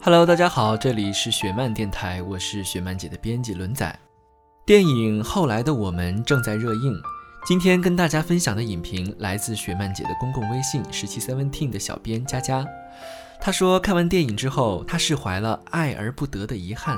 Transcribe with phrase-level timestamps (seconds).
[0.00, 3.98] Hello，大家好，这里是雪漫电台，我是雪漫姐的编辑轮仔。
[4.64, 6.96] 电影《后来的我们》正在热映。
[7.44, 12.64] 今天跟大家分享的影评来自雪漫姐的公共微信十七 seventeen 的小编佳佳。
[13.40, 16.96] 她说看完电影之后，她释怀了爱而不得的遗憾。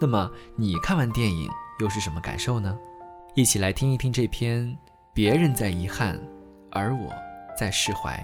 [0.00, 2.76] 那么你看完电影又是什么感受呢？
[3.36, 4.76] 一起来听一听这篇
[5.14, 6.20] 别人在遗憾，
[6.72, 7.08] 而我
[7.56, 8.20] 在释怀。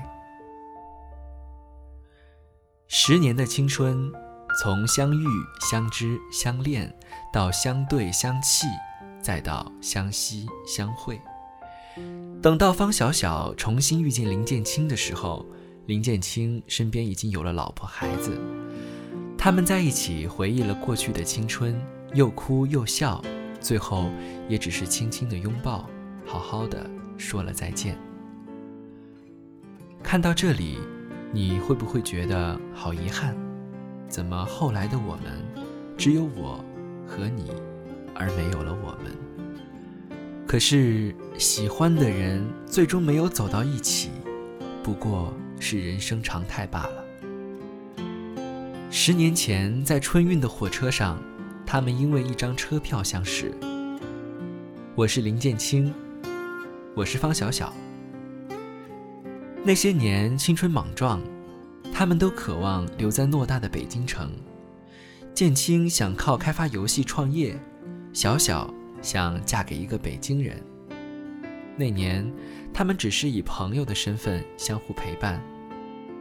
[2.90, 4.10] 十年的青春，
[4.62, 5.26] 从相遇、
[5.60, 6.90] 相知、相恋，
[7.30, 8.66] 到相对、相弃，
[9.20, 11.20] 再到相惜、相会。
[12.40, 15.44] 等到方小小重新遇见林建清的时候，
[15.84, 18.40] 林建清身边已经有了老婆孩子。
[19.36, 21.78] 他们在一起回忆了过去的青春，
[22.14, 23.22] 又哭又笑，
[23.60, 24.10] 最后
[24.48, 25.86] 也只是轻轻的拥抱，
[26.24, 27.98] 好好的说了再见。
[30.02, 30.78] 看到这里，
[31.30, 33.36] 你会不会觉得好遗憾？
[34.08, 35.44] 怎么后来的我们，
[35.96, 36.64] 只有我
[37.06, 37.52] 和你，
[38.14, 39.12] 而没有了我们？
[40.46, 44.10] 可是，喜欢的人最终没有走到一起，
[44.82, 47.04] 不过是人生常态罢了。
[48.90, 51.22] 十年前，在春运的火车上，
[51.66, 53.52] 他们因为一张车票相识。
[54.94, 55.92] 我是林建清，
[56.94, 57.70] 我是方小小。
[59.68, 61.20] 那些年青春莽撞，
[61.92, 64.32] 他们都渴望留在偌大的北京城。
[65.34, 67.54] 建青想靠开发游戏创业，
[68.14, 68.72] 小小。
[69.02, 70.56] 想嫁给一个北京人。
[71.76, 72.26] 那年，
[72.72, 75.38] 他们只是以朋友的身份相互陪伴，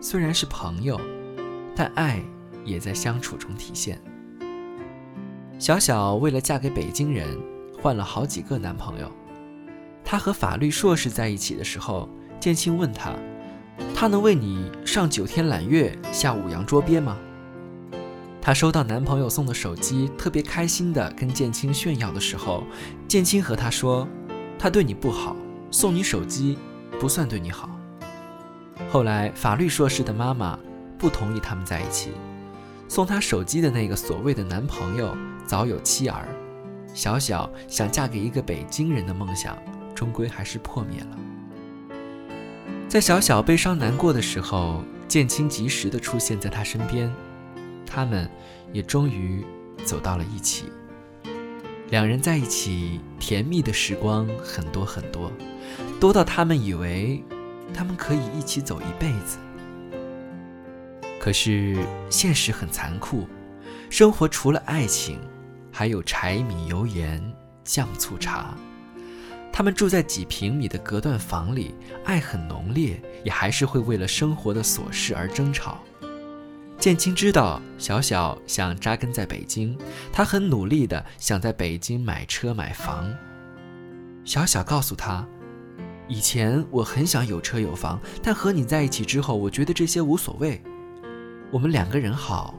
[0.02, 1.00] 虽然是朋友，
[1.74, 2.22] 但爱
[2.66, 3.98] 也在相处中体现。
[5.58, 7.26] 小小为了嫁给北京人，
[7.82, 9.10] 换了好几个男朋友。
[10.04, 12.10] 她和法律硕士在一起的时候，
[12.42, 13.16] 建青问她
[13.96, 17.18] ：“他能为你上九天揽月，下五洋捉鳖吗？”
[18.42, 22.64] 她收到男朋友送的手机，特别开心的跟建青炫耀的时候，
[23.08, 24.08] 建青和她说
[24.58, 25.36] ：“他对你不好，
[25.70, 26.58] 送你手机
[26.98, 27.70] 不算对你好。”
[28.90, 30.58] 后来法律硕士的妈妈
[30.98, 32.12] 不同意他们在一起，
[32.88, 35.14] 送她手机的那个所谓的男朋友
[35.46, 36.26] 早有妻儿，
[36.94, 39.58] 小小想嫁给一个北京人的梦想
[39.94, 41.18] 终归还是破灭了。
[42.90, 47.14] 在小小悲伤难过的时候，建清及时的出现在她身边。
[47.86, 48.30] 他们
[48.72, 49.46] 也终于
[49.84, 50.66] 走到了一起。
[51.90, 55.32] 两人在一起，甜蜜的时光很多很多，
[56.00, 57.24] 多到他们以为
[57.74, 59.38] 他们可以一起走一辈子。
[61.20, 61.78] 可是
[62.10, 63.28] 现实很残酷，
[63.90, 65.20] 生活除了爱情，
[65.72, 67.22] 还有柴米油盐
[67.64, 68.56] 酱醋茶。
[69.58, 71.74] 他们住在几平米的隔断房里，
[72.06, 75.80] 爱很浓烈，也还是会为了生活的琐事而争吵。
[76.78, 79.76] 建青知道小小想扎根在北京，
[80.14, 83.12] 他很努力的想在北京买车买房。
[84.24, 85.28] 小小告诉他，
[86.08, 90.62] 以前我很想有车有房，但和你在一起之后，我觉得这些无所谓，
[91.50, 92.54] 我们两个人好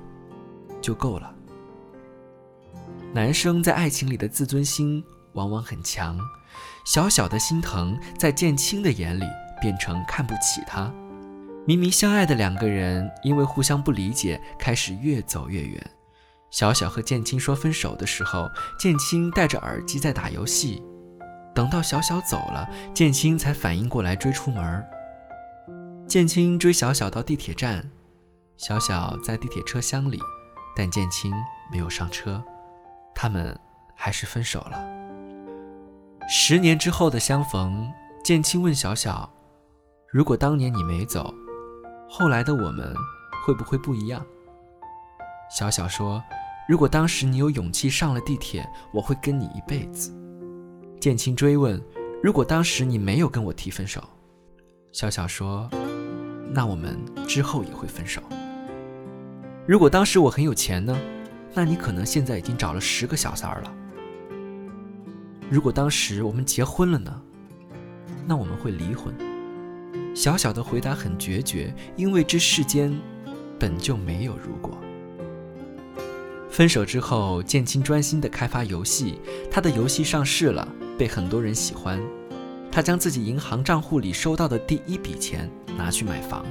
[0.81, 1.33] 就够了。
[3.15, 5.01] 男生在爱情里的自尊心
[5.35, 6.19] 往往很强，
[6.89, 9.25] 小小的心疼在建清的眼里
[9.61, 10.91] 变成看不起他。
[11.67, 15.91] 明明相爱的两个人，因为互相不理解，开始越走越远。
[16.51, 18.49] 小小和建清说分手的时候，
[18.79, 20.83] 建清戴着耳机在打游戏。
[21.55, 24.83] 等到小小走了，建清才反应过来追出门。
[26.07, 27.87] 建清追小小到地铁站，
[28.57, 30.19] 小小在地铁车厢里，
[30.75, 31.31] 但建清
[31.71, 32.43] 没有上车，
[33.15, 33.55] 他们
[33.95, 34.98] 还是分手了。
[36.31, 37.91] 十年之后的相逢，
[38.23, 39.33] 建清问小小
[40.13, 41.33] ：“如果当年你没走？”
[42.07, 42.95] 后来的我们
[43.47, 44.23] 会不会不一样？
[45.51, 46.23] 小小说
[46.69, 50.15] ：“如果当时你有勇气上了地铁，我会跟你一辈子。
[51.01, 51.83] 建青追问
[52.23, 54.05] ：“如果当时你没有跟我提分手？”
[54.93, 55.67] 小小说
[56.53, 58.21] ：“那我们之后也会分手。”
[59.67, 60.95] 如果当时我很有钱呢？
[61.55, 63.75] 那你可能现在已经找了十个小三儿了。
[65.51, 67.23] 如果当时我们结婚了呢？
[68.27, 69.15] 那我们会离婚。
[70.15, 72.95] 小小的回答很决绝，因为这世间
[73.59, 74.77] 本就没有如果。
[76.51, 80.67] 分手之后，建青专心的开发游戏，他的游戏上市了，
[80.99, 81.99] 被很多人喜欢。
[82.71, 85.49] 他将自己银行账户里收到的第一笔钱
[85.79, 86.45] 拿去买房。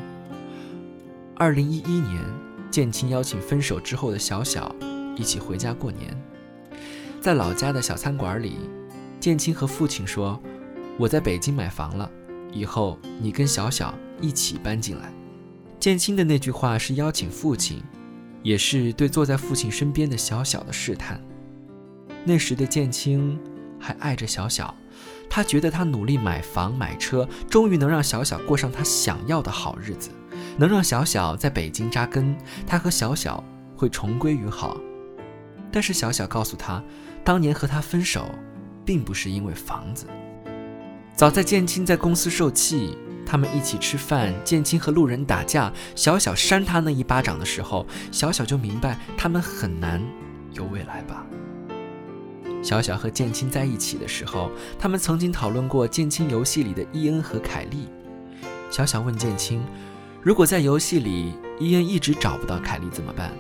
[1.36, 2.24] 二零一一年，
[2.72, 4.74] 建青邀请分手之后的小小
[5.16, 6.20] 一起回家过年，
[7.22, 8.58] 在老家的小餐馆里，
[9.28, 10.42] 建青和父亲说
[10.98, 12.10] ：“我在北京买房了，
[12.54, 15.12] 以后你跟小小一起搬进来。”
[15.82, 17.84] 建青的那句话是邀请父亲。
[18.42, 21.20] 也是对坐在父亲身边的小小的试探。
[22.24, 23.38] 那时的建青
[23.78, 24.74] 还爱着小小，
[25.30, 30.10] 他觉得他努力买房买车，终于能让小小过上他想要的好日子，
[30.56, 32.34] 能让小小在北京扎根，
[32.66, 33.44] 他和小小
[33.76, 34.78] 会重归于好。
[35.70, 36.82] 但是小小告诉他，
[37.26, 38.30] 当年和他分手，
[38.88, 40.08] 并不是因为房子。
[41.14, 42.98] 早在建青在公司受气。
[43.30, 50.02] 他们一起吃饭，建青和路人打架，小小扇他那一巴掌的时候，小小就明白他们很难
[50.54, 51.26] 有未来吧。
[52.64, 54.50] 小小和建青在一起的时候，
[54.80, 57.90] 他们曾经讨论过建青游戏里的伊恩和凯莉。
[58.72, 59.62] 小小问建青
[60.24, 63.34] ：“如果在游戏里伊恩一直找不到凯莉怎么办？”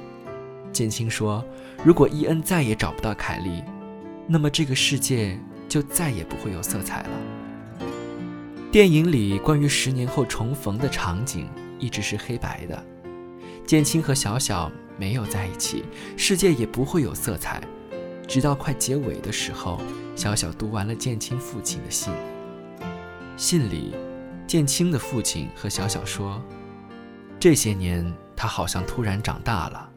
[0.74, 1.42] 建青说
[1.82, 3.64] ：“如果伊恩再也找不到凯莉，
[4.28, 5.40] 那么这个世界
[5.70, 7.10] 就再也不会有色彩了。”
[8.72, 11.48] 电影里关于十年后重逢的场景
[11.80, 12.86] 一直是黑白的，
[13.66, 15.86] 建青和小小没有在一起，
[16.18, 17.62] 世界也不会有色彩。
[18.28, 19.80] 直到快结尾的时候，
[20.16, 22.14] 小小读完了建青父亲的信。
[23.38, 23.96] 信里，
[24.46, 26.42] 建青的父亲和小小说
[27.40, 29.90] ：“这些年他好像突然长大了，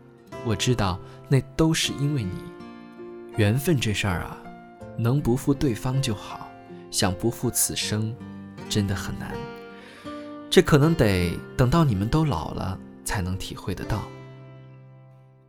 [0.44, 0.98] 我知道
[1.28, 2.30] 那都是因为你。
[3.36, 4.36] 缘分这事儿啊，
[4.96, 6.50] 能不负对方就好，
[6.90, 8.14] 想不负此生。”
[8.68, 9.34] 真的很难，
[10.48, 14.02] 这可能得等到你们都老了才能体会得到。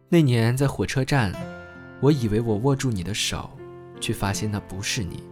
[0.10, 1.32] 那年在火车站，
[2.00, 3.48] 我以为我握住你的手，
[4.00, 5.24] 却发现那不是你。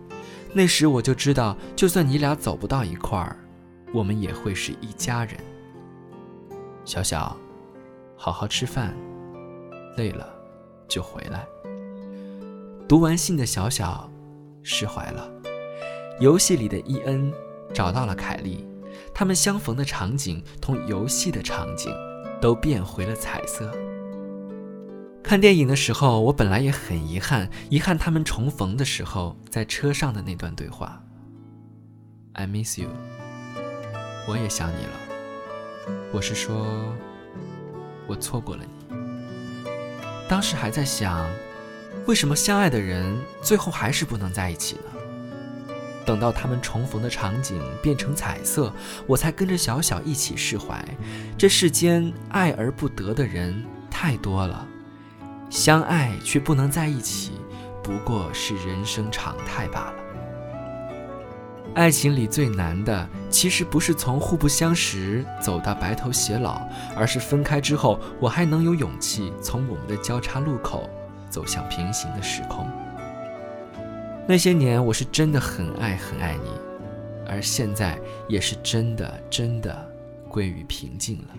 [0.53, 3.35] 那时我就知道，就算你俩走不到一块儿，
[3.91, 5.35] 我们也会是一家人。
[6.85, 7.35] 小小，
[8.15, 8.95] 好好吃饭，
[9.97, 10.31] 累了
[10.87, 11.43] 就回来。
[12.89, 14.09] 读完信的小小
[14.63, 15.31] 释怀了。
[16.19, 17.31] 游戏里的伊恩。
[17.71, 18.67] 找到了凯莉，
[19.13, 21.95] 他们相逢的场景同游戏的场景
[22.41, 23.71] 都变回了彩色。
[25.23, 30.99] 看电影的时候，我本来也很遗憾，遗憾他们重逢的时候在车上的那段对话。
[32.33, 32.89] I miss you，
[34.27, 35.93] 我也想你了。
[36.11, 36.91] 我是说，
[38.07, 38.97] 我错过了你。
[40.27, 41.29] 当时还在想，
[42.09, 45.71] 为什么相爱的人最后还是不能在一起呢？
[46.07, 48.73] 等到他们重逢的场景变成彩色，
[49.05, 50.83] 我才跟着小小一起释怀。
[51.37, 54.67] 这世间爱而不得的人太多了，
[55.51, 57.33] 相爱却不能在一起，
[57.83, 59.93] 不过是人生常态罢了。
[61.75, 66.59] 爱情里最难的，其实不是从互不相识走到白头偕老，
[66.95, 70.89] 而是分开之后，我还能有勇气从我们的交叉路口
[71.29, 72.67] 走向平行的时空。
[74.27, 76.51] 那些年，我是真的很爱很爱你，
[77.27, 79.75] 而现在也是真的真的
[80.27, 81.29] 归于平静了。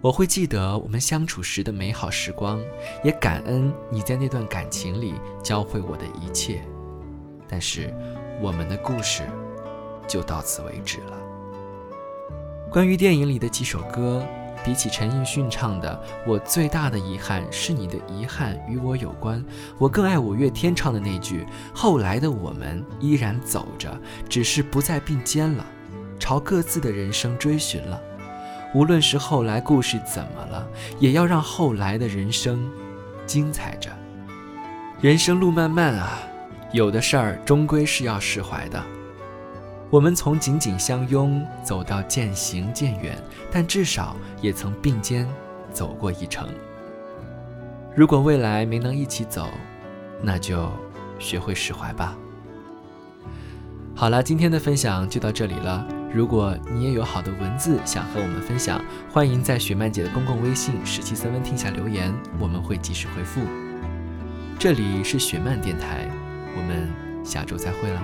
[0.00, 2.60] 我会记得我们相处时的美好时光，
[3.02, 6.62] 也感恩你在那段感情里教会我的一切。
[7.48, 7.94] 但是，
[8.42, 9.22] 我们的故事
[10.06, 11.16] 就到此为止了。
[12.70, 14.22] 关于电影里的几首歌。
[14.64, 19.38] 比起陈奕迅唱的《我最大的遗憾是你的遗憾与我有关》，
[19.76, 23.94] 我更爱五月天唱的那句：“后来的我们依然走着，
[24.26, 25.66] 只是不再并肩了，
[26.18, 28.00] 朝各自的人生追寻了。
[28.74, 30.66] 无论是后来故事怎么了，
[30.98, 32.66] 也要让后来的人生
[33.26, 33.90] 精彩着。
[35.00, 36.18] 人生路漫漫啊，
[36.72, 38.82] 有的事儿终归是要释怀的。”
[39.94, 43.16] 我们从紧紧相拥走到渐行渐远，
[43.48, 45.24] 但至少也曾并肩
[45.70, 46.48] 走过一程。
[47.94, 49.46] 如果未来没能一起走，
[50.20, 50.68] 那就
[51.20, 52.18] 学会释怀吧。
[53.94, 55.86] 好了，今天的分享就到这里了。
[56.12, 63.40] 如果你也有好的文字想和我们分享，欢迎在雪曼姐的公共微信“十七 seven 听”下留言，我们会及时回复。
[64.58, 66.10] 这里是雪漫电台，
[66.56, 68.02] 我们下周再会了。